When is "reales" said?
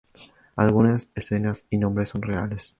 2.23-2.69